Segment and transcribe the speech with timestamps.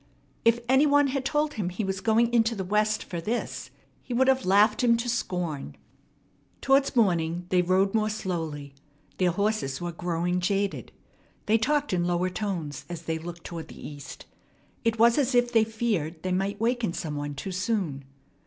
[0.43, 3.69] If any one had told him he was going into the West for this,
[4.01, 5.75] he would have laughed him to scorn.
[6.59, 8.73] Towards morning they rode more slowly.
[9.19, 10.91] Their horses were growing jaded.
[11.45, 14.25] They talked in lower tones as they looked toward the east.
[14.83, 18.03] It was as if they feared they might waken some one too soon.